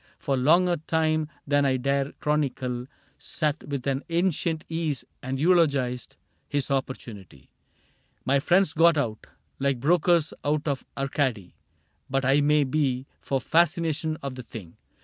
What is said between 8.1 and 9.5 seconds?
My friends got out.